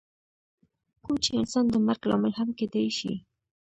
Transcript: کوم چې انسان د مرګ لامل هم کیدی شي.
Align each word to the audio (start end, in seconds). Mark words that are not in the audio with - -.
کوم 1.03 1.15
چې 1.23 1.29
انسان 1.39 1.65
د 1.69 1.75
مرګ 1.87 2.01
لامل 2.09 2.33
هم 2.39 2.49
کیدی 2.59 2.87
شي. 2.97 3.13